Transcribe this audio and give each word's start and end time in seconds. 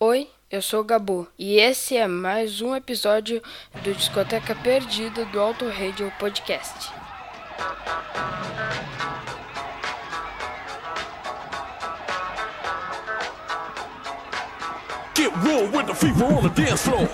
Oi, 0.00 0.30
eu 0.48 0.62
sou 0.62 0.82
o 0.82 0.84
Gabu 0.84 1.26
e 1.36 1.56
esse 1.56 1.96
é 1.96 2.06
mais 2.06 2.60
um 2.60 2.72
episódio 2.72 3.42
do 3.82 3.92
Discoteca 3.92 4.54
Perdida 4.54 5.24
do 5.24 5.40
Auto 5.40 5.68
Radio 5.68 6.12
Podcast. 6.20 6.92
Get 15.16 15.32
real 15.42 15.66
with 15.72 15.86
the 15.88 15.94
fever 15.94 16.26
on 16.26 16.42
the 16.44 16.50
dance 16.50 16.82
floor. 16.82 17.08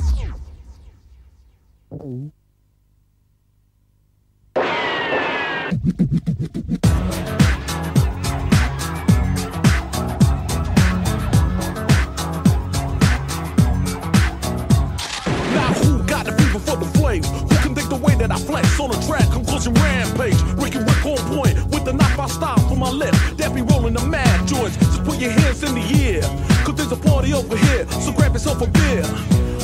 Way 18.14 18.27
that 18.27 18.32
I 18.32 18.38
flex 18.38 18.80
on 18.80 18.91
a 18.91 19.06
track? 19.06 19.30
Conclusion 19.30 19.74
rampage. 19.74 20.41
Ricky 20.56 20.78
Rick 20.78 21.04
on 21.06 21.18
point 21.34 21.54
with 21.70 21.84
the 21.84 21.92
knife 21.92 22.18
I 22.18 22.27
style 22.27 22.59
for 22.68 22.77
my 22.77 22.90
lip. 22.90 23.14
That 23.37 23.54
be 23.54 23.62
rolling 23.62 23.95
the 23.95 24.06
mad 24.06 24.46
joints. 24.46 24.77
Just 24.77 25.04
put 25.04 25.18
your 25.18 25.30
hands 25.30 25.62
in 25.62 25.74
the 25.74 25.84
air. 26.04 26.23
Cause 26.64 26.74
there's 26.77 26.92
a 26.92 26.96
party 26.96 27.32
over 27.32 27.56
here. 27.56 27.88
So 27.90 28.12
grab 28.12 28.32
yourself 28.32 28.62
a 28.62 28.66
beer. 28.66 29.04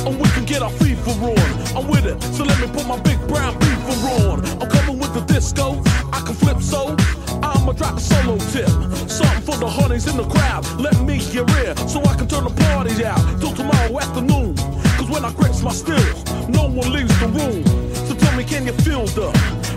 And 0.05 0.19
we 0.19 0.27
can 0.29 0.45
get 0.45 0.61
our 0.61 0.71
fever 0.71 1.11
on. 1.11 1.47
I'm 1.75 1.87
with 1.87 2.05
it. 2.05 2.21
So 2.35 2.43
let 2.43 2.59
me 2.59 2.67
put 2.67 2.87
my 2.87 2.99
big 3.01 3.19
brown 3.27 3.53
fever 3.59 3.95
on. 4.27 4.45
I'm 4.61 4.69
coming 4.69 4.99
with 4.99 5.13
the 5.13 5.21
disco. 5.21 5.81
I 6.11 6.21
can 6.25 6.35
flip 6.35 6.61
so. 6.61 6.95
I'ma 7.43 7.73
drop 7.73 7.97
a 7.97 8.01
solo 8.01 8.37
tip. 8.53 8.69
Something 9.09 9.43
for 9.43 9.57
the 9.57 9.69
honeys 9.69 10.07
in 10.07 10.17
the 10.17 10.27
crowd. 10.27 10.65
Let 10.79 10.99
me 11.01 11.17
hear 11.17 11.45
it. 11.47 11.77
So 11.89 12.03
I 12.03 12.15
can 12.15 12.27
turn 12.27 12.43
the 12.43 12.55
party 12.67 13.05
out 13.05 13.21
till 13.39 13.53
tomorrow 13.53 13.99
afternoon. 13.99 14.55
Cause 14.97 15.09
when 15.09 15.25
I 15.25 15.31
grips 15.33 15.61
my 15.61 15.71
stills, 15.71 16.25
no 16.49 16.67
one 16.67 16.91
leaves 16.91 17.17
the 17.19 17.27
room. 17.27 17.80
So 18.11 18.17
tell 18.17 18.35
me, 18.35 18.43
can 18.43 18.67
you 18.67 18.73
feel 18.73 19.05
the 19.05 19.31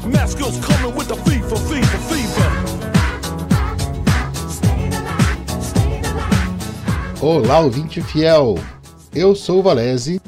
mask 0.08 0.38
girls 0.38 0.58
coming 0.66 0.92
with 0.96 1.06
the 1.06 1.14
fever, 1.14 1.54
fever, 1.54 1.98
fever? 2.10 2.50
Olá, 7.20 7.60
ouvinte 7.60 8.02
fiel! 8.02 8.58
Eu 9.14 9.36
sou 9.36 9.60
o 9.60 9.62
Valese 9.62 10.20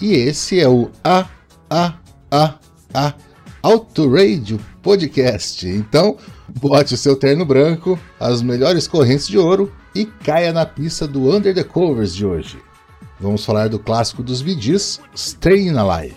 e 0.00 0.12
esse 0.12 0.58
é 0.58 0.68
o 0.68 0.90
A 1.04 1.28
A 1.70 1.94
A 2.32 2.54
A 2.92 3.14
Auto 3.62 4.12
Radio 4.12 4.58
Podcast. 4.82 5.64
Então, 5.68 6.16
bote 6.48 6.94
o 6.94 6.98
seu 6.98 7.14
terno 7.14 7.44
branco, 7.44 7.96
as 8.18 8.42
melhores 8.42 8.88
correntes 8.88 9.28
de 9.28 9.38
ouro 9.38 9.72
e 9.94 10.04
caia 10.04 10.52
na 10.52 10.66
pista 10.66 11.06
do 11.06 11.32
Under 11.32 11.54
the 11.54 11.62
Covers 11.62 12.12
de 12.12 12.26
hoje. 12.26 12.58
Vamos 13.20 13.44
falar 13.44 13.68
do 13.68 13.78
clássico 13.78 14.20
dos 14.20 14.40
VDs, 14.40 15.00
Staying 15.14 15.76
Alive. 15.76 16.16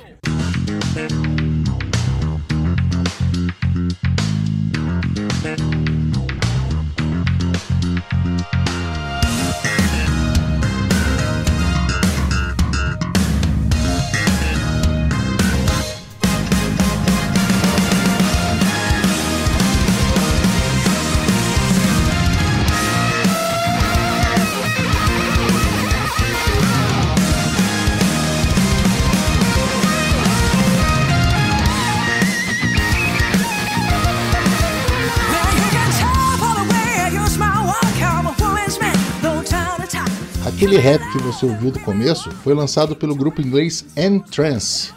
Você 41.35 41.45
ouviu 41.45 41.69
do 41.69 41.79
começo 41.81 42.31
foi 42.31 42.53
lançado 42.53 42.95
pelo 42.95 43.13
grupo 43.13 43.41
inglês 43.41 43.85
N-Trance, 43.93 44.93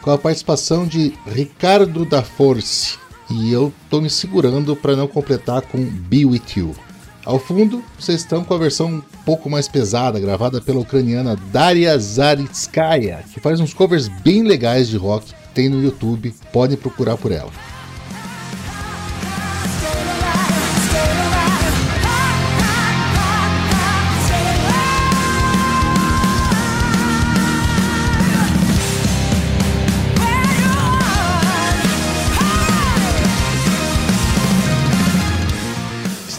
com 0.00 0.10
a 0.10 0.16
participação 0.16 0.86
de 0.86 1.12
Ricardo 1.26 2.06
da 2.06 2.22
Force, 2.22 2.96
e 3.30 3.52
eu 3.52 3.70
tô 3.90 4.00
me 4.00 4.08
segurando 4.08 4.74
para 4.74 4.96
não 4.96 5.06
completar 5.06 5.60
com 5.60 5.84
Be 5.84 6.24
With 6.24 6.42
You. 6.56 6.74
Ao 7.22 7.38
fundo, 7.38 7.84
vocês 7.98 8.20
estão 8.20 8.42
com 8.42 8.54
a 8.54 8.58
versão 8.58 8.86
um 8.86 9.02
pouco 9.26 9.50
mais 9.50 9.68
pesada, 9.68 10.18
gravada 10.18 10.58
pela 10.58 10.80
ucraniana 10.80 11.36
Daria 11.52 11.98
Zaritskaya, 11.98 13.22
que 13.32 13.40
faz 13.40 13.60
uns 13.60 13.74
covers 13.74 14.08
bem 14.08 14.42
legais 14.42 14.88
de 14.88 14.96
rock, 14.96 15.34
tem 15.52 15.68
no 15.68 15.82
YouTube, 15.82 16.34
podem 16.50 16.78
procurar 16.78 17.18
por 17.18 17.30
ela. 17.30 17.50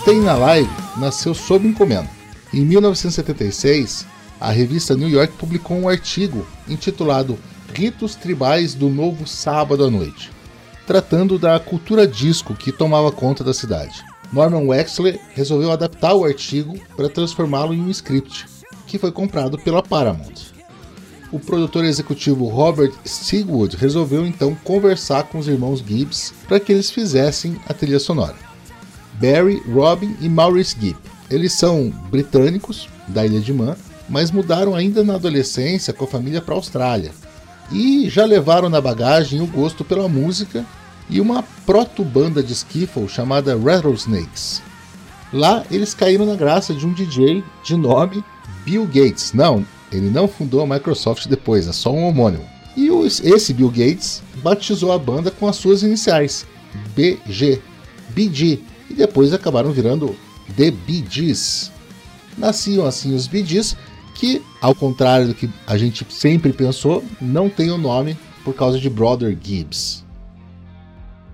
Staying 0.06 0.28
Alive 0.28 0.70
nasceu 0.98 1.34
sob 1.34 1.68
encomenda. 1.68 2.08
Em 2.54 2.64
1976, 2.64 4.06
a 4.40 4.52
revista 4.52 4.96
New 4.96 5.10
York 5.10 5.34
publicou 5.34 5.76
um 5.76 5.90
artigo 5.90 6.46
intitulado 6.68 7.40
Ritos 7.74 8.14
Tribais 8.14 8.76
do 8.76 8.88
Novo 8.88 9.26
Sábado 9.26 9.84
à 9.84 9.90
Noite, 9.90 10.30
tratando 10.86 11.40
da 11.40 11.60
cultura 11.60 12.06
disco 12.06 12.54
que 12.54 12.72
tomava 12.72 13.12
conta 13.12 13.44
da 13.44 13.52
cidade. 13.52 14.06
Norman 14.32 14.68
Wexler 14.68 15.20
resolveu 15.34 15.72
adaptar 15.72 16.14
o 16.14 16.24
artigo 16.24 16.80
para 16.96 17.10
transformá-lo 17.10 17.74
em 17.74 17.82
um 17.82 17.90
script, 17.90 18.46
que 18.86 19.00
foi 19.00 19.12
comprado 19.12 19.58
pela 19.58 19.82
Paramount. 19.82 20.54
O 21.32 21.40
produtor 21.40 21.84
executivo 21.84 22.46
Robert 22.46 22.94
Stigwood 23.04 23.76
resolveu 23.76 24.24
então 24.24 24.54
conversar 24.64 25.24
com 25.24 25.40
os 25.40 25.48
irmãos 25.48 25.80
Gibbs 25.80 26.32
para 26.48 26.60
que 26.60 26.72
eles 26.72 26.92
fizessem 26.92 27.60
a 27.68 27.74
trilha 27.74 28.00
sonora. 28.00 28.45
Barry, 29.20 29.62
Robin 29.72 30.16
e 30.22 30.30
Maurice 30.30 30.76
Gibb. 30.80 30.98
Eles 31.30 31.53
são 31.53 31.92
britânicos, 32.09 32.88
da 33.08 33.26
Ilha 33.26 33.40
de 33.40 33.53
Man, 33.53 33.76
mas 34.09 34.31
mudaram 34.31 34.76
ainda 34.76 35.03
na 35.03 35.16
adolescência 35.16 35.94
com 35.94 36.06
a 36.06 36.08
família 36.08 36.42
para 36.42 36.53
a 36.53 36.58
Austrália. 36.58 37.12
E 37.72 38.09
já 38.09 38.26
levaram 38.26 38.70
na 38.70 38.80
bagagem 38.80 39.42
o 39.42 39.48
gosto 39.48 39.84
pela 39.84 40.08
música 40.08 40.66
e 41.09 41.20
uma 41.20 41.44
proto-banda 41.66 42.44
de 42.44 42.53
skiffle 42.53 43.08
chamada 43.08 43.58
Rattlesnakes. 43.58 44.62
Lá 45.34 45.64
eles 45.72 45.94
caíram 45.94 46.26
na 46.26 46.36
graça 46.36 46.74
de 46.74 46.86
um 46.86 46.94
DJ 46.94 47.44
de 47.64 47.76
nome 47.76 48.24
Bill 48.64 48.86
Gates. 48.86 49.34
Não, 49.34 49.66
ele 49.92 50.09
não 50.09 50.28
fundou 50.28 50.62
a 50.62 50.68
Microsoft 50.68 51.28
depois, 51.28 51.68
é 51.68 51.74
só 51.74 51.92
um 51.92 52.08
homônimo. 52.08 52.46
E 52.78 52.90
esse 53.24 53.53
Bill 53.53 53.70
Gates 53.70 54.22
batizou 54.44 54.92
a 54.92 55.00
banda 55.00 55.32
com 55.32 55.47
as 55.47 55.56
suas 55.56 55.82
iniciais, 55.82 56.46
BG, 56.96 57.62
BG, 58.09 58.59
e 58.90 58.94
depois 58.94 59.34
acabaram 59.34 59.72
virando 59.72 60.16
The 60.56 60.72
Bee 60.72 61.06
Gees. 61.09 61.72
Nasciam 62.38 62.85
assim 62.85 63.13
os 63.13 63.28
Bee 63.28 63.46
Gees, 63.46 63.75
que, 64.16 64.41
ao 64.62 64.73
contrário 64.73 65.28
do 65.28 65.35
que 65.35 65.50
a 65.68 65.78
gente 65.78 66.06
sempre 66.09 66.53
pensou, 66.53 67.03
não 67.22 67.50
tem 67.50 67.69
o 67.69 67.78
nome 67.78 68.18
por 68.44 68.53
causa 68.53 68.79
de 68.79 68.90
Brother 68.90 69.38
Gibbs. 69.41 70.06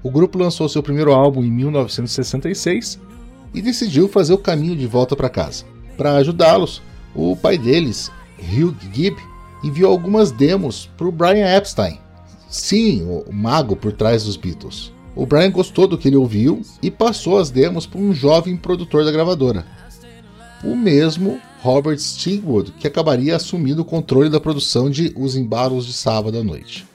O 0.04 0.10
grupo 0.10 0.40
lançou 0.40 0.68
seu 0.68 0.82
primeiro 0.82 1.14
álbum 1.14 1.44
em 1.44 1.52
1966 1.52 3.00
e 3.54 3.62
decidiu 3.62 4.08
fazer 4.08 4.34
o 4.34 4.38
caminho 4.38 4.76
de 4.76 4.88
volta 4.88 5.16
para 5.16 5.30
casa. 5.30 5.66
Para 5.96 6.16
ajudá-los, 6.16 6.82
o 7.14 7.36
pai 7.36 7.58
deles, 7.58 8.12
Hugh 8.40 8.76
Gibb, 8.92 9.18
enviou 9.64 9.92
algumas 9.92 10.32
demos 10.32 10.90
para 10.98 11.08
o 11.08 11.12
Brian 11.12 11.56
Epstein. 11.56 12.00
Sim, 12.50 13.04
o 13.04 13.32
mago 13.32 13.76
por 13.76 13.92
trás 13.92 14.24
dos 14.24 14.36
Beatles. 14.36 14.92
O 15.16 15.26
Brian 15.26 15.52
gostou 15.52 15.88
do 15.88 15.98
que 15.98 16.08
ele 16.08 16.16
ouviu 16.16 16.62
e 16.82 16.90
passou 16.90 17.38
as 17.38 17.50
demos 17.50 17.86
para 17.86 18.00
um 18.00 18.14
jovem 18.14 18.56
produtor 18.56 19.04
da 19.04 19.12
gravadora. 19.12 19.66
O 20.64 20.76
mesmo 20.76 21.40
Robert 21.62 21.98
Stigwood, 22.00 22.72
que 22.74 22.88
acabaria 22.88 23.36
assumindo 23.36 23.82
o 23.82 23.86
controle 23.86 24.30
da 24.30 24.40
produção 24.40 24.90
de 24.90 25.14
Os 25.18 25.36
Embalos 25.36 25.86
de 25.86 25.94
Sábado 25.94 26.38
à 26.38 26.44
Noite. 26.44 26.91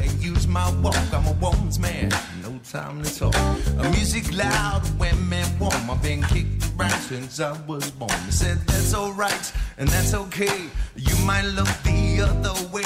I 0.00 0.08
use 0.20 0.46
my 0.46 0.70
walk. 0.80 0.96
I'm 1.12 1.26
a 1.26 1.32
woman's 1.32 1.78
man, 1.78 2.10
no 2.42 2.58
time 2.70 3.02
to 3.02 3.18
talk. 3.18 3.34
A 3.78 3.90
music 3.90 4.32
loud, 4.36 4.82
women 4.98 5.46
warm. 5.58 5.90
I've 5.90 6.02
been 6.02 6.22
kicked 6.22 6.70
around 6.76 7.00
since 7.00 7.40
I 7.40 7.52
was 7.66 7.90
born. 7.90 8.10
They 8.24 8.30
said 8.30 8.58
that's 8.66 8.94
alright 8.94 9.52
and 9.78 9.88
that's 9.88 10.14
okay. 10.14 10.68
You 10.96 11.16
might 11.24 11.44
look 11.44 11.68
the 11.84 12.20
other 12.22 12.54
way. 12.72 12.84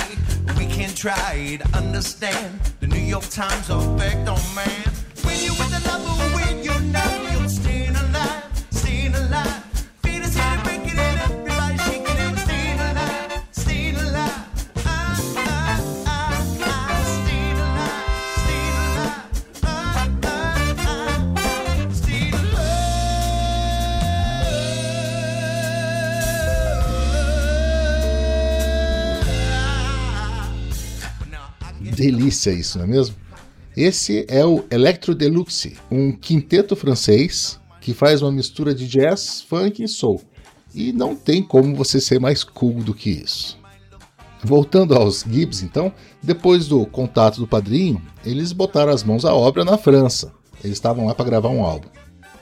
We 0.58 0.66
can 0.66 0.94
try 0.94 1.58
to 1.62 1.76
understand 1.76 2.60
the 2.80 2.86
New 2.86 3.00
York 3.14 3.28
Times 3.28 3.70
effect 3.70 4.28
on 4.28 4.40
man. 4.54 4.97
Delícia 31.98 32.52
isso, 32.52 32.78
não 32.78 32.84
é 32.84 32.88
mesmo? 32.88 33.16
Esse 33.76 34.24
é 34.28 34.46
o 34.46 34.64
Electro 34.70 35.16
Deluxe, 35.16 35.76
um 35.90 36.12
quinteto 36.12 36.76
francês 36.76 37.58
que 37.80 37.92
faz 37.92 38.22
uma 38.22 38.30
mistura 38.30 38.72
de 38.72 38.86
jazz, 38.86 39.40
funk 39.40 39.82
e 39.82 39.88
soul. 39.88 40.22
E 40.72 40.92
não 40.92 41.16
tem 41.16 41.42
como 41.42 41.74
você 41.74 42.00
ser 42.00 42.20
mais 42.20 42.44
cool 42.44 42.84
do 42.84 42.94
que 42.94 43.10
isso. 43.10 43.58
Voltando 44.44 44.94
aos 44.94 45.24
Gibbs, 45.28 45.64
então, 45.64 45.92
depois 46.22 46.68
do 46.68 46.86
contato 46.86 47.40
do 47.40 47.48
padrinho, 47.48 48.00
eles 48.24 48.52
botaram 48.52 48.92
as 48.92 49.02
mãos 49.02 49.24
à 49.24 49.34
obra 49.34 49.64
na 49.64 49.76
França. 49.76 50.32
Eles 50.62 50.76
estavam 50.76 51.06
lá 51.06 51.16
para 51.16 51.24
gravar 51.24 51.48
um 51.48 51.64
álbum. 51.64 51.88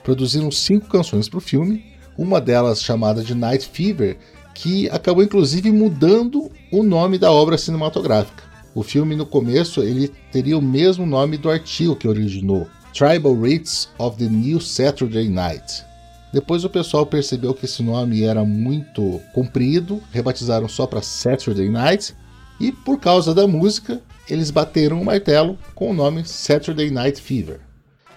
Produziram 0.03 0.51
cinco 0.51 0.87
canções 0.87 1.27
para 1.27 1.39
o 1.39 1.41
filme, 1.41 1.83
uma 2.15 2.39
delas 2.39 2.83
chamada 2.83 3.23
de 3.23 3.33
Night 3.33 3.67
Fever, 3.67 4.19
que 4.53 4.87
acabou 4.91 5.23
inclusive 5.23 5.71
mudando 5.71 6.51
o 6.71 6.83
nome 6.83 7.17
da 7.17 7.31
obra 7.31 7.57
cinematográfica. 7.57 8.46
O 8.77 8.83
filme 8.83 9.15
no 9.15 9.25
começo 9.25 9.81
ele 9.81 10.07
teria 10.31 10.55
o 10.55 10.61
mesmo 10.61 11.03
nome 11.03 11.35
do 11.35 11.49
artigo 11.49 11.95
que 11.95 12.07
originou, 12.07 12.67
Tribal 12.93 13.35
Rites 13.41 13.89
of 13.97 14.19
the 14.19 14.29
New 14.29 14.61
Saturday 14.61 15.27
Night. 15.27 15.83
Depois 16.31 16.63
o 16.63 16.69
pessoal 16.69 17.03
percebeu 17.03 17.55
que 17.55 17.65
esse 17.65 17.81
nome 17.81 18.21
era 18.21 18.45
muito 18.45 19.19
comprido, 19.33 19.99
rebatizaram 20.11 20.69
só 20.69 20.85
para 20.85 21.01
Saturday 21.01 21.67
Night 21.67 22.15
e 22.59 22.71
por 22.71 22.99
causa 22.99 23.33
da 23.33 23.47
música 23.47 23.99
eles 24.29 24.51
bateram 24.51 25.01
o 25.01 25.05
martelo 25.05 25.57
com 25.73 25.89
o 25.89 25.93
nome 25.95 26.23
Saturday 26.23 26.91
Night 26.91 27.19
Fever. 27.19 27.59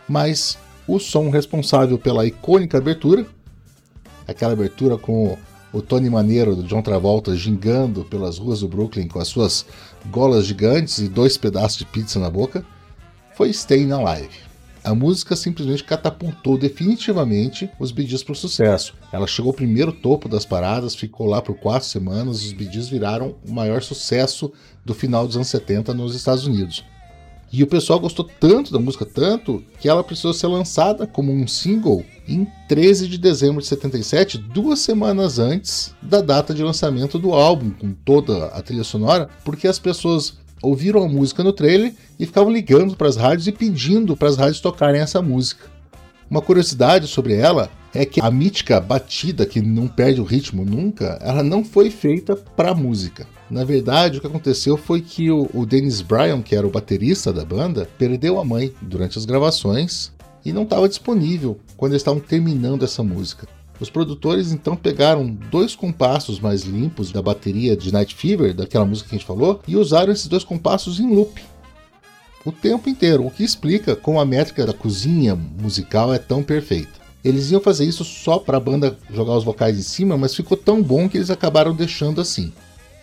Mas 0.06 0.58
o 0.86 0.98
som 0.98 1.30
responsável 1.30 1.98
pela 1.98 2.26
icônica 2.26 2.76
abertura, 2.76 3.24
aquela 4.28 4.52
abertura 4.52 4.98
com 4.98 5.38
o 5.72 5.80
Tony 5.80 6.10
Maneiro 6.10 6.56
do 6.56 6.62
John 6.64 6.82
Travolta 6.82 7.34
gingando 7.36 8.04
pelas 8.04 8.38
ruas 8.38 8.60
do 8.60 8.68
Brooklyn 8.68 9.08
com 9.08 9.18
as 9.18 9.28
suas 9.28 9.66
golas 10.10 10.46
gigantes 10.46 10.98
e 10.98 11.08
dois 11.08 11.36
pedaços 11.36 11.78
de 11.78 11.84
pizza 11.84 12.18
na 12.18 12.30
boca, 12.30 12.64
foi 13.36 13.50
Staying 13.50 13.92
Alive. 13.92 14.50
A 14.82 14.94
música 14.94 15.36
simplesmente 15.36 15.84
catapultou 15.84 16.56
definitivamente 16.56 17.70
os 17.78 17.90
Gees 17.90 18.22
para 18.22 18.32
o 18.32 18.36
sucesso. 18.36 18.94
Ela 19.12 19.26
chegou 19.26 19.50
ao 19.50 19.56
primeiro 19.56 19.92
topo 19.92 20.26
das 20.26 20.46
paradas, 20.46 20.94
ficou 20.94 21.26
lá 21.26 21.42
por 21.42 21.54
quatro 21.56 21.86
semanas, 21.86 22.42
os 22.42 22.50
Gees 22.50 22.88
viraram 22.88 23.36
o 23.46 23.52
maior 23.52 23.82
sucesso 23.82 24.50
do 24.84 24.94
final 24.94 25.26
dos 25.26 25.36
anos 25.36 25.48
70 25.48 25.92
nos 25.92 26.14
Estados 26.14 26.46
Unidos. 26.46 26.82
E 27.52 27.62
o 27.62 27.66
pessoal 27.66 27.98
gostou 27.98 28.28
tanto 28.38 28.72
da 28.72 28.78
música, 28.78 29.04
tanto, 29.04 29.62
que 29.80 29.88
ela 29.88 30.04
precisou 30.04 30.32
ser 30.32 30.46
lançada 30.46 31.06
como 31.06 31.32
um 31.32 31.48
single 31.48 32.04
em 32.28 32.46
13 32.68 33.08
de 33.08 33.18
dezembro 33.18 33.60
de 33.60 33.66
77, 33.66 34.38
duas 34.38 34.78
semanas 34.78 35.38
antes 35.40 35.92
da 36.00 36.20
data 36.20 36.54
de 36.54 36.62
lançamento 36.62 37.18
do 37.18 37.32
álbum, 37.32 37.70
com 37.70 37.92
toda 37.92 38.46
a 38.46 38.62
trilha 38.62 38.84
sonora, 38.84 39.28
porque 39.44 39.66
as 39.66 39.80
pessoas 39.80 40.38
ouviram 40.62 41.02
a 41.02 41.08
música 41.08 41.42
no 41.42 41.52
trailer 41.52 41.92
e 42.18 42.26
ficavam 42.26 42.52
ligando 42.52 42.94
para 42.94 43.08
as 43.08 43.16
rádios 43.16 43.48
e 43.48 43.52
pedindo 43.52 44.16
para 44.16 44.28
as 44.28 44.36
rádios 44.36 44.60
tocarem 44.60 45.00
essa 45.00 45.20
música. 45.20 45.79
Uma 46.30 46.40
curiosidade 46.40 47.08
sobre 47.08 47.34
ela 47.34 47.68
é 47.92 48.06
que 48.06 48.20
a 48.20 48.30
mítica 48.30 48.80
batida 48.80 49.44
que 49.44 49.60
não 49.60 49.88
perde 49.88 50.20
o 50.20 50.24
ritmo 50.24 50.64
nunca, 50.64 51.18
ela 51.20 51.42
não 51.42 51.64
foi 51.64 51.90
feita 51.90 52.36
para 52.36 52.72
música. 52.72 53.26
Na 53.50 53.64
verdade, 53.64 54.18
o 54.18 54.20
que 54.20 54.28
aconteceu 54.28 54.76
foi 54.76 55.00
que 55.00 55.28
o, 55.28 55.50
o 55.52 55.66
Dennis 55.66 56.00
Bryan, 56.00 56.40
que 56.40 56.54
era 56.54 56.64
o 56.64 56.70
baterista 56.70 57.32
da 57.32 57.44
banda, 57.44 57.90
perdeu 57.98 58.38
a 58.38 58.44
mãe 58.44 58.72
durante 58.80 59.18
as 59.18 59.24
gravações 59.24 60.12
e 60.44 60.52
não 60.52 60.62
estava 60.62 60.88
disponível 60.88 61.58
quando 61.76 61.92
eles 61.92 62.02
estavam 62.02 62.20
terminando 62.20 62.84
essa 62.84 63.02
música. 63.02 63.48
Os 63.80 63.90
produtores 63.90 64.52
então 64.52 64.76
pegaram 64.76 65.36
dois 65.50 65.74
compassos 65.74 66.38
mais 66.38 66.62
limpos 66.62 67.10
da 67.10 67.20
bateria 67.20 67.76
de 67.76 67.92
Night 67.92 68.14
Fever, 68.14 68.54
daquela 68.54 68.84
música 68.84 69.08
que 69.08 69.16
a 69.16 69.18
gente 69.18 69.26
falou, 69.26 69.60
e 69.66 69.74
usaram 69.74 70.12
esses 70.12 70.28
dois 70.28 70.44
compassos 70.44 71.00
em 71.00 71.12
loop 71.12 71.42
o 72.44 72.50
tempo 72.50 72.88
inteiro, 72.88 73.26
o 73.26 73.30
que 73.30 73.44
explica 73.44 73.94
como 73.94 74.20
a 74.20 74.24
métrica 74.24 74.64
da 74.64 74.72
cozinha 74.72 75.34
musical 75.34 76.12
é 76.12 76.18
tão 76.18 76.42
perfeita. 76.42 77.00
Eles 77.22 77.50
iam 77.50 77.60
fazer 77.60 77.84
isso 77.84 78.02
só 78.02 78.38
para 78.38 78.56
a 78.56 78.60
banda 78.60 78.96
jogar 79.12 79.36
os 79.36 79.44
vocais 79.44 79.78
em 79.78 79.82
cima, 79.82 80.16
mas 80.16 80.34
ficou 80.34 80.56
tão 80.56 80.82
bom 80.82 81.08
que 81.08 81.18
eles 81.18 81.28
acabaram 81.28 81.74
deixando 81.74 82.20
assim. 82.20 82.50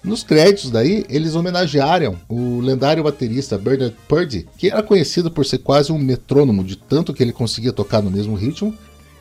Nos 0.03 0.23
créditos 0.23 0.71
daí, 0.71 1.05
eles 1.09 1.35
homenagearam 1.35 2.15
o 2.27 2.59
lendário 2.61 3.03
baterista 3.03 3.57
Bernard 3.57 3.95
Purdy, 4.07 4.47
que 4.57 4.71
era 4.71 4.81
conhecido 4.81 5.29
por 5.29 5.45
ser 5.45 5.59
quase 5.59 5.91
um 5.91 5.99
metrônomo 5.99 6.63
de 6.63 6.75
tanto 6.75 7.13
que 7.13 7.21
ele 7.21 7.33
conseguia 7.33 7.73
tocar 7.73 8.01
no 8.01 8.09
mesmo 8.09 8.35
ritmo, 8.35 8.73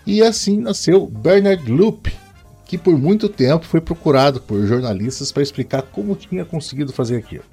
e 0.07 0.23
assim 0.23 0.59
nasceu 0.59 1.07
Bernard 1.07 1.71
Loop, 1.71 2.11
que 2.65 2.79
por 2.79 2.97
muito 2.97 3.29
tempo 3.29 3.67
foi 3.67 3.81
procurado 3.81 4.41
por 4.41 4.67
jornalistas 4.67 5.31
para 5.31 5.43
explicar 5.43 5.83
como 5.83 6.17
tinha 6.17 6.45
conseguido 6.45 6.93
fazer 6.93 7.17
aquilo. 7.17 7.45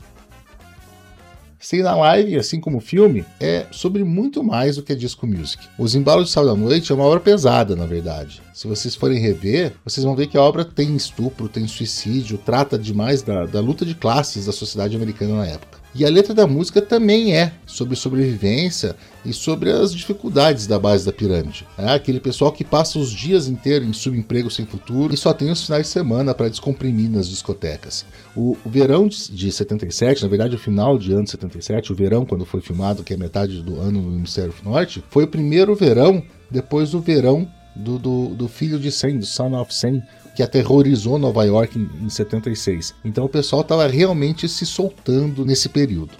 Stay 1.63 1.81
na 1.81 1.95
Live, 1.95 2.35
assim 2.35 2.59
como 2.59 2.79
o 2.79 2.81
filme, 2.81 3.23
é 3.39 3.65
sobre 3.71 4.03
muito 4.03 4.43
mais 4.43 4.75
do 4.75 4.83
que 4.83 4.93
disco 4.93 5.25
music. 5.25 5.65
Os 5.79 5.95
Embalos 5.95 6.25
de 6.25 6.33
Sábado 6.33 6.51
à 6.51 6.55
Noite 6.57 6.91
é 6.91 6.95
uma 6.95 7.05
obra 7.05 7.21
pesada, 7.21 7.73
na 7.73 7.85
verdade. 7.85 8.41
Se 8.53 8.67
vocês 8.67 8.95
forem 8.95 9.17
rever, 9.17 9.71
vocês 9.85 10.03
vão 10.03 10.13
ver 10.13 10.27
que 10.27 10.37
a 10.37 10.41
obra 10.41 10.65
tem 10.65 10.93
estupro, 10.93 11.47
tem 11.47 11.65
suicídio, 11.65 12.37
trata 12.37 12.77
demais 12.77 13.21
da, 13.21 13.45
da 13.45 13.61
luta 13.61 13.85
de 13.85 13.95
classes 13.95 14.45
da 14.45 14.51
sociedade 14.51 14.97
americana 14.97 15.37
na 15.37 15.47
época. 15.47 15.82
E 15.95 16.03
a 16.03 16.09
letra 16.09 16.33
da 16.33 16.47
música 16.47 16.81
também 16.81 17.35
é 17.35 17.53
sobre 17.67 17.95
sobrevivência 17.95 18.95
e 19.23 19.31
sobre 19.31 19.71
as 19.71 19.93
dificuldades 19.93 20.65
da 20.65 20.79
base 20.79 21.05
da 21.05 21.13
pirâmide. 21.13 21.67
É 21.77 21.93
aquele 21.93 22.19
pessoal 22.19 22.51
que 22.51 22.63
passa 22.63 22.97
os 22.97 23.11
dias 23.11 23.47
inteiros 23.47 23.87
em 23.87 23.93
subemprego 23.93 24.49
sem 24.49 24.65
futuro 24.65 25.13
e 25.13 25.17
só 25.17 25.33
tem 25.33 25.51
os 25.51 25.65
finais 25.65 25.85
de 25.85 25.91
semana 25.91 26.33
para 26.33 26.49
descomprimir 26.49 27.09
nas 27.09 27.29
discotecas. 27.29 28.05
O, 28.35 28.57
o 28.65 28.69
verão 28.69 29.07
de, 29.07 29.31
de 29.31 29.51
77, 29.51 30.23
na 30.23 30.29
verdade 30.29 30.55
o 30.55 30.59
final 30.59 30.97
de 30.97 31.13
ano 31.13 31.25
de 31.25 31.31
77, 31.31 31.91
o 31.91 31.95
verão 31.95 32.25
quando 32.25 32.43
foi 32.43 32.61
filmado, 32.61 33.03
que 33.03 33.13
é 33.13 33.17
metade 33.17 33.61
do 33.61 33.79
ano 33.79 34.01
no 34.01 34.17
Hemisfério 34.17 34.53
Norte, 34.63 35.03
foi 35.11 35.25
o 35.25 35.27
primeiro 35.27 35.75
verão 35.75 36.23
depois 36.49 36.89
do 36.91 36.99
verão 36.99 37.47
do, 37.75 37.97
do, 37.97 38.27
do 38.29 38.47
filho 38.47 38.79
de 38.79 38.91
Sem, 38.91 39.17
do 39.17 39.25
Son 39.25 39.59
of 39.59 39.73
Sam, 39.73 40.01
que 40.35 40.43
aterrorizou 40.43 41.17
Nova 41.17 41.43
York 41.43 41.77
em, 41.77 42.05
em 42.05 42.09
76. 42.09 42.93
Então 43.03 43.25
o 43.25 43.29
pessoal 43.29 43.61
estava 43.61 43.87
realmente 43.87 44.47
se 44.47 44.65
soltando 44.65 45.45
nesse 45.45 45.69
período. 45.69 46.11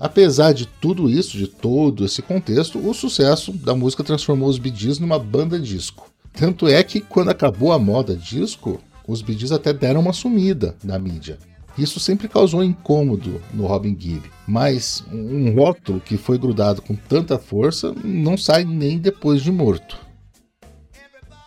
Apesar 0.00 0.52
de 0.52 0.66
tudo 0.66 1.10
isso, 1.10 1.36
de 1.36 1.48
todo 1.48 2.04
esse 2.04 2.22
contexto, 2.22 2.78
o 2.78 2.94
sucesso 2.94 3.52
da 3.52 3.74
música 3.74 4.04
transformou 4.04 4.48
os 4.48 4.56
Gees 4.56 4.98
numa 4.98 5.18
banda 5.18 5.58
disco. 5.58 6.08
Tanto 6.32 6.68
é 6.68 6.82
que 6.84 7.00
quando 7.00 7.30
acabou 7.30 7.72
a 7.72 7.78
moda 7.78 8.14
disco, 8.14 8.80
os 9.06 9.20
Gees 9.20 9.50
até 9.50 9.72
deram 9.72 10.00
uma 10.00 10.12
sumida 10.12 10.76
na 10.84 10.98
mídia. 10.98 11.38
Isso 11.76 12.00
sempre 12.00 12.28
causou 12.28 12.62
incômodo 12.62 13.40
no 13.54 13.66
Robin 13.66 13.96
Gibb, 13.98 14.28
mas 14.46 15.04
um 15.12 15.54
rótulo 15.54 16.00
que 16.00 16.16
foi 16.16 16.36
grudado 16.36 16.82
com 16.82 16.94
tanta 16.94 17.38
força 17.38 17.94
não 18.04 18.36
sai 18.36 18.64
nem 18.64 18.98
depois 18.98 19.42
de 19.42 19.52
morto. 19.52 20.07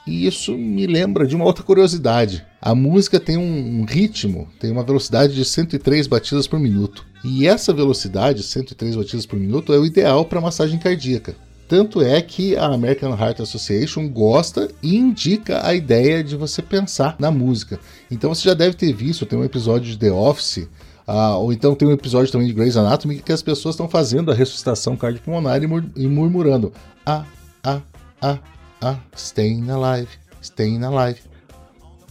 E 0.06 0.26
isso 0.26 0.58
me 0.58 0.88
lembra 0.88 1.28
de 1.28 1.36
uma 1.36 1.46
outra 1.46 1.64
curiosidade. 1.64 2.46
A 2.62 2.74
música 2.74 3.20
tem 3.20 3.38
um, 3.38 3.86
ritmo, 3.86 4.48
tem 4.60 4.72
uma 4.72 4.84
velocidade 4.84 5.34
de 5.34 5.46
103 5.46 6.08
batidas 6.08 6.48
por 6.48 6.60
minuto. 6.60 7.06
E 7.24 7.48
essa 7.48 7.72
velocidade, 7.72 8.42
103 8.42 8.96
batidas 8.96 9.26
por 9.26 9.38
minuto, 9.38 9.74
é 9.74 9.78
o 9.78 9.86
ideal 9.86 10.26
para 10.26 10.42
massagem 10.42 10.80
cardíaca. 10.80 11.36
Tanto 11.68 12.02
é 12.02 12.22
que 12.22 12.58
a 12.58 12.66
American 12.66 13.12
Heart 13.12 13.40
Association 13.40 14.10
gosta 14.10 14.70
e 14.84 14.98
indica 14.98 15.66
a 15.66 15.74
ideia 15.74 16.24
de 16.24 16.36
você 16.36 16.62
pensar 16.62 17.16
na 17.18 17.32
música. 17.32 17.80
Então 18.10 18.34
você 18.34 18.50
já 18.50 18.54
deve 18.54 18.76
ter 18.76 18.92
visto, 18.92 19.26
tem 19.26 19.40
um 19.40 19.46
episódio 19.46 19.90
de 19.90 19.98
The 19.98 20.12
Office, 20.12 20.68
ah, 21.08 21.38
ou 21.38 21.54
então 21.54 21.74
tem 21.74 21.88
um 21.88 21.92
episódio 21.92 22.32
também 22.32 22.48
de 22.48 22.54
Grey's 22.54 22.78
Anatomy 22.78 23.20
que 23.20 23.32
as 23.32 23.42
pessoas 23.42 23.76
estão 23.76 23.88
fazendo 23.88 24.32
a 24.32 24.34
ressuscitação 24.34 24.96
cardiopulmonar 24.96 25.64
e, 25.64 25.68
mur 25.68 25.84
e 25.96 26.08
murmurando 26.08 26.72
ah, 27.06 27.26
ah, 27.64 27.82
ah, 28.22 28.38
ah, 28.82 28.98
staying 29.16 29.70
alive, 29.70 30.10
staying 30.42 30.84
alive. 30.84 31.20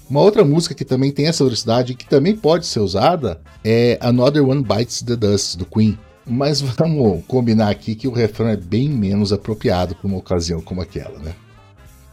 Uma 0.09 0.21
outra 0.21 0.45
música 0.45 0.75
que 0.75 0.85
também 0.85 1.13
tem 1.13 1.27
essa 1.27 1.45
velocidade 1.45 1.93
e 1.93 1.95
que 1.95 2.09
também 2.09 2.37
pode 2.37 2.67
ser 2.67 2.81
usada 2.81 3.41
é 3.65 3.97
Another 4.01 4.45
One 4.45 4.65
Bites 4.65 5.03
the 5.03 5.15
Dust, 5.15 5.57
do 5.57 5.65
Queen. 5.65 5.97
Mas 6.27 6.61
vamos 6.61 7.25
combinar 7.27 7.71
aqui 7.71 7.95
que 7.95 8.09
o 8.09 8.13
refrão 8.13 8.49
é 8.49 8.57
bem 8.57 8.89
menos 8.89 9.33
apropriado 9.33 9.95
para 9.95 10.07
uma 10.07 10.19
ocasião 10.19 10.61
como 10.61 10.81
aquela, 10.81 11.19
né? 11.19 11.35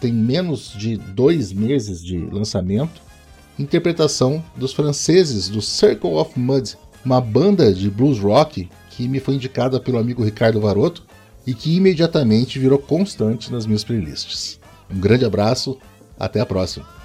tem 0.00 0.12
menos 0.12 0.72
de 0.76 0.96
dois 0.96 1.52
meses 1.52 2.02
de 2.02 2.18
lançamento, 2.18 3.00
interpretação 3.56 4.44
dos 4.56 4.72
franceses 4.72 5.48
do 5.48 5.62
Circle 5.62 6.14
of 6.14 6.36
Mud, 6.36 6.76
uma 7.04 7.20
banda 7.20 7.72
de 7.72 7.88
blues 7.88 8.18
rock 8.18 8.68
que 8.90 9.06
me 9.06 9.20
foi 9.20 9.36
indicada 9.36 9.78
pelo 9.78 9.96
amigo 9.96 10.24
Ricardo 10.24 10.60
Varoto 10.60 11.06
e 11.46 11.54
que 11.54 11.76
imediatamente 11.76 12.58
virou 12.58 12.80
constante 12.80 13.52
nas 13.52 13.64
minhas 13.64 13.84
playlists. 13.84 14.58
Um 14.92 14.98
grande 14.98 15.24
abraço, 15.24 15.78
até 16.18 16.40
a 16.40 16.46
próxima. 16.46 16.99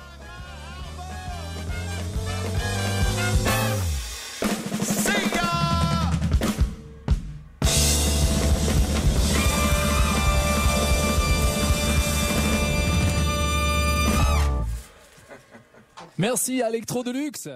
Merci 16.18 16.62
Electro 16.62 17.04
Deluxe. 17.04 17.50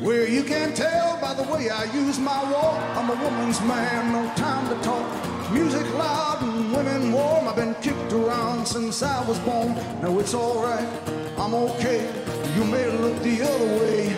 Well, 0.00 0.26
you 0.26 0.42
can 0.44 0.72
tell 0.72 1.20
by 1.20 1.34
the 1.34 1.42
way 1.42 1.68
I 1.68 1.84
use 1.92 2.18
my 2.18 2.42
walk. 2.50 2.80
I'm 2.96 3.10
a 3.10 3.22
woman's 3.22 3.60
man, 3.60 4.12
no 4.12 4.32
time 4.34 4.66
to 4.70 4.82
talk. 4.82 5.52
Music 5.52 5.86
loud 5.92 6.38
and 6.40 6.72
women 6.72 7.12
warm. 7.12 7.46
I've 7.46 7.56
been 7.56 7.74
kicked 7.82 8.10
around 8.14 8.66
since 8.66 9.02
I 9.02 9.22
was 9.28 9.38
born. 9.40 9.74
No, 10.00 10.18
it's 10.18 10.32
alright, 10.32 10.88
I'm 11.36 11.52
okay. 11.52 12.00
You 12.56 12.64
may 12.64 12.86
look 12.96 13.22
the 13.22 13.42
other 13.42 13.66
way. 13.78 14.08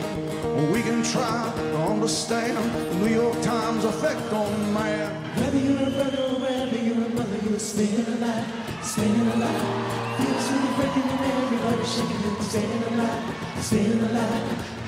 We 0.70 0.82
can 0.82 1.02
try 1.02 1.52
to 1.56 1.76
understand 1.78 2.56
the 2.72 2.94
New 2.98 3.14
York 3.14 3.42
Times 3.42 3.84
effect 3.84 4.32
on 4.32 4.72
man. 4.72 5.10
Whether 5.34 5.58
you're 5.58 5.82
a 5.82 5.90
brother 5.90 6.22
or 6.22 6.38
whether 6.42 6.78
you're 6.78 7.06
a 7.06 7.08
mother, 7.08 7.38
you're 7.48 7.58
staying 7.58 8.06
alive, 8.06 8.46
staying 8.82 9.28
alive. 9.34 10.16
Feels 10.16 10.46
really 10.52 10.74
breaking 10.76 11.10
and 11.10 11.32
everybody 11.42 11.84
shaking 11.86 12.40
staying 12.40 12.82
alive, 12.84 13.64
staying 13.64 14.00
alive. 14.00 14.81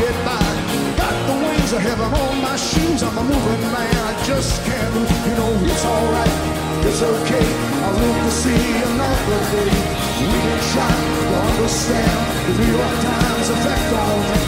Get 0.00 0.16
by. 0.24 0.40
Got 0.96 1.16
the 1.28 1.36
wings 1.44 1.72
of 1.76 1.80
heaven 1.84 2.08
on 2.08 2.34
my 2.40 2.56
shoes, 2.56 3.02
I'm 3.04 3.16
a 3.20 3.24
moving 3.24 3.64
man, 3.76 3.96
I 4.08 4.12
just 4.24 4.52
can't 4.64 4.90
move. 4.96 5.10
You 5.28 5.34
know, 5.36 5.52
it's 5.68 5.84
alright, 5.84 6.36
it's 6.88 7.02
okay. 7.04 7.48
I 7.84 7.88
live 8.00 8.18
to 8.24 8.32
see 8.42 8.64
another 8.90 9.40
day. 9.52 9.76
We 10.20 10.38
can 10.46 10.60
try 10.72 10.92
to 11.20 11.36
understand 11.44 12.18
the 12.46 12.52
New 12.60 12.70
York 12.80 12.96
Times 13.04 13.48
effect 13.56 13.88
on 14.04 14.16
me. 14.24 14.40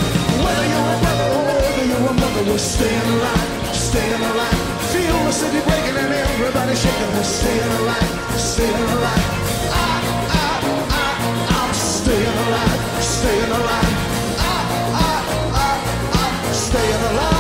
Whether 0.44 0.66
you're 0.72 0.90
a 0.92 0.98
brother 1.04 1.28
or 1.36 1.44
whether 1.48 1.84
you're 1.90 2.08
a 2.12 2.14
mother, 2.22 2.42
we're 2.48 2.66
staying 2.76 3.08
alive, 3.16 3.48
staying 3.76 4.24
alive. 4.32 4.60
Feel 4.92 5.18
the 5.28 5.32
city 5.32 5.60
breaking 5.68 5.96
and 6.00 6.12
everybody 6.12 6.74
shaking, 6.76 7.12
we're 7.16 7.28
staying 7.40 7.72
alive, 7.80 8.12
staying 8.40 8.88
alive. 8.96 9.28
I, 9.72 9.92
I, 10.32 10.48
I, 11.00 11.08
I'm 11.56 11.72
staying 11.74 12.36
alive, 12.44 12.80
staying 13.04 13.52
alive 13.60 14.11
staying 16.72 17.02
alive. 17.02 17.31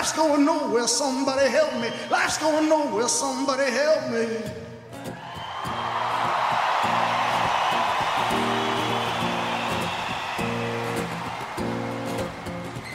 Life's 0.00 0.14
going 0.14 0.46
nowhere, 0.46 0.86
somebody 0.86 1.46
help 1.50 1.74
me. 1.74 1.90
Life's 2.10 2.38
going 2.38 2.70
nowhere, 2.70 3.06
somebody 3.06 3.70
help 3.70 4.10
me. 4.10 4.28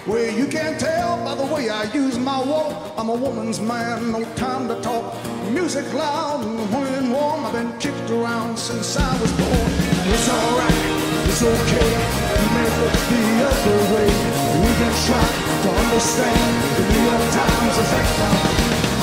Well, 0.08 0.34
you 0.34 0.48
can't 0.48 0.80
tell 0.80 1.24
by 1.24 1.36
the 1.36 1.46
way 1.54 1.70
I 1.70 1.84
use 1.94 2.18
my 2.18 2.44
walk. 2.44 2.96
I'm 2.98 3.10
a 3.10 3.14
woman's 3.14 3.62
man, 3.62 4.12
no 4.12 4.24
time 4.34 4.68
to 4.70 4.82
talk. 4.82 5.14
Music 5.52 5.86
loud 5.94 6.44
and 6.44 6.58
when 6.74 7.12
warm. 7.12 7.46
I've 7.46 7.54
been 7.54 7.78
kicked 7.78 8.10
around 8.10 8.58
since 8.58 8.98
I 8.98 9.22
was 9.22 9.32
born. 9.34 9.72
It's 10.10 10.28
alright, 10.28 11.30
it's 11.30 11.44
okay. 11.44 11.92
You 12.42 12.50
may 12.56 12.68
look 12.82 12.98
the 13.14 13.46
other 13.46 13.94
way. 13.94 14.10
We 14.60 14.74
can 14.80 14.94
try 15.06 15.45
to 15.66 15.72
understand 15.72 16.54
the 16.78 16.84
New 16.94 17.04
York 17.10 17.26
Times 17.34 17.78
effect 17.82 18.20
on 18.22 18.38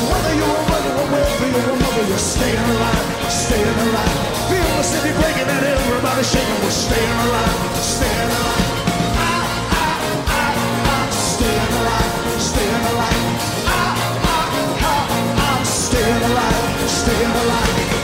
whether 0.06 0.34
you're 0.38 0.46
a 0.46 0.64
brother 0.70 0.92
or 0.94 1.06
whether 1.10 1.48
you're 1.50 1.74
a 1.74 1.78
mother, 1.82 2.04
you're 2.06 2.18
staying 2.22 2.54
alive, 2.54 3.06
staying 3.26 3.78
alive. 3.82 4.18
Feel 4.46 4.70
the 4.78 4.86
city 4.86 5.10
breaking 5.18 5.48
and 5.50 5.64
everybody 5.74 6.22
shaking. 6.22 6.58
We're 6.62 6.70
staying 6.70 7.18
alive, 7.26 7.58
staying 7.82 8.30
alive. 8.38 8.70
I, 9.18 9.42
I, 9.74 9.90
I, 10.38 10.46
I'm 10.86 11.10
staying 11.10 11.72
alive, 11.82 12.14
staying 12.38 12.84
alive. 12.94 13.26
I, 13.66 13.82
I, 14.22 14.46
I, 14.86 15.02
I'm 15.50 15.64
staying 15.66 16.22
alive, 16.30 16.90
staying 16.90 17.34
alive. 17.42 18.01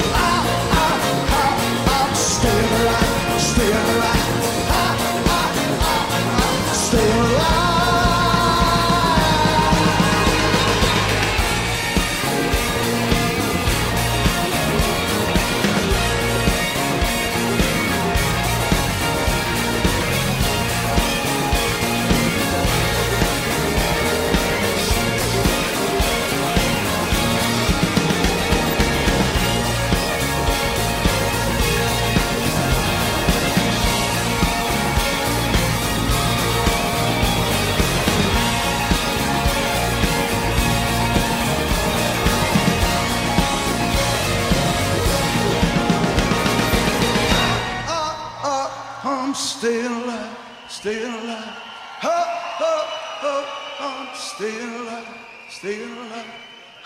I'm 49.04 49.32
still 49.34 50.04
alive, 50.04 50.36
still 50.68 51.08
alive. 51.08 51.56
Oh, 52.02 52.24
oh, 52.60 52.84
oh, 53.22 53.44
I'm 53.78 54.16
still 54.16 54.82
alive, 54.82 55.06
still 55.50 55.92
alive. 56.02 56.26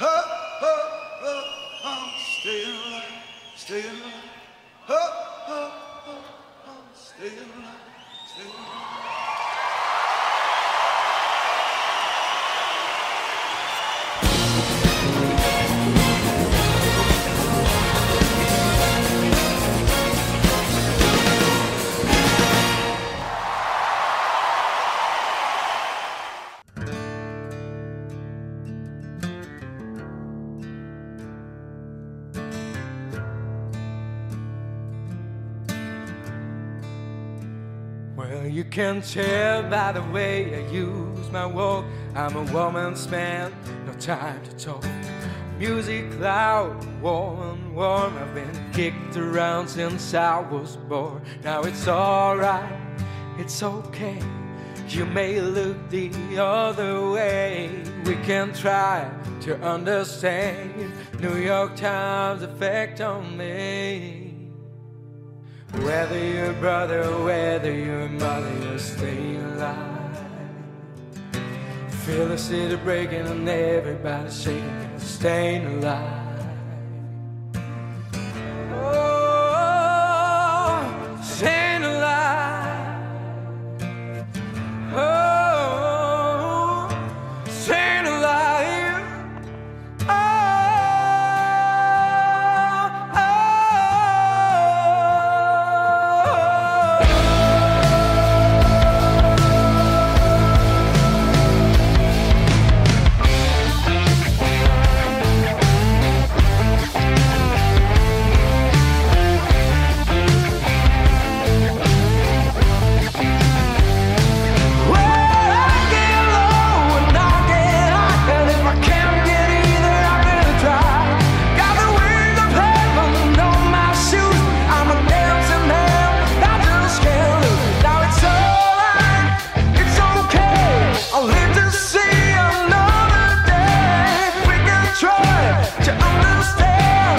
Oh, 0.01 0.23
oh, 0.63 0.91
oh, 1.23 1.45
I'm 1.85 2.11
still 2.21 2.71
alive, 2.71 3.05
still 3.57 3.79
alive. 3.79 4.13
Oh, 4.89 4.95
oh, 5.49 5.73
oh, 6.07 6.25
I'm 6.67 6.95
still 6.95 7.33
alive, 7.33 7.81
still 8.29 8.47
alive. 8.47 9.22
Can 38.73 39.03
tell 39.03 39.63
by 39.65 39.93
the 39.93 40.03
way 40.05 40.55
I 40.55 40.71
use 40.71 41.31
my 41.31 41.45
walk. 41.45 41.85
I'm 42.15 42.35
a 42.37 42.43
woman's 42.55 43.07
man, 43.07 43.53
no 43.87 43.93
time 43.93 44.43
to 44.45 44.57
talk. 44.57 44.83
Music 45.59 46.07
loud, 46.19 46.83
warm 47.03 47.43
and 47.43 47.77
warm. 47.77 48.17
I've 48.17 48.35
been 48.35 48.73
kicked 48.73 49.19
around 49.19 49.69
since 49.69 50.15
I 50.15 50.41
was 50.41 50.77
born. 50.77 51.21
Now 51.45 51.61
it's 51.65 51.87
alright, 51.87 52.73
it's 53.39 53.63
okay. 53.63 54.19
You 54.89 55.05
may 55.05 55.39
look 55.43 55.77
the 55.91 56.11
other 56.39 57.11
way. 57.11 57.85
We 58.07 58.15
can 58.25 58.55
try 58.55 59.11
to 59.43 59.61
understand 59.63 60.93
New 61.21 61.37
York 61.37 61.77
Times 61.77 62.43
effect 62.43 63.03
on 63.03 63.37
me. 63.37 64.22
Whether 65.81 66.19
you're 66.19 66.53
brother, 66.55 67.03
or 67.03 67.25
whether 67.25 67.73
you're 67.73 68.09
mother, 68.09 68.53
you're 68.63 68.79
staying 68.79 69.43
alive. 69.43 70.21
Feel 72.05 72.29
the 72.29 72.37
city 72.37 72.77
breaking 72.77 73.27
and 73.27 73.49
everybody 73.49 74.31
shaking, 74.31 74.99
staying 74.99 75.67
alive. 75.67 76.22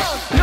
Understand 0.04 0.38
New 0.38 0.43